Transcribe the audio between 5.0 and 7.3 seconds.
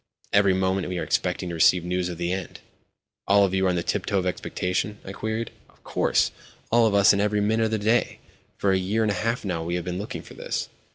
I queried. "Of course—all of us, and